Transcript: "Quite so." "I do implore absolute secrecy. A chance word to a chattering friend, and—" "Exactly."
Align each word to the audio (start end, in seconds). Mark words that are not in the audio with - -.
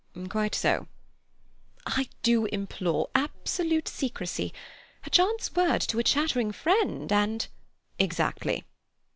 "Quite 0.29 0.55
so." 0.55 0.87
"I 1.85 2.09
do 2.23 2.45
implore 2.47 3.11
absolute 3.13 3.87
secrecy. 3.87 4.51
A 5.05 5.11
chance 5.11 5.53
word 5.53 5.81
to 5.81 5.99
a 5.99 6.03
chattering 6.03 6.51
friend, 6.51 7.11
and—" 7.11 7.47
"Exactly." 7.99 8.63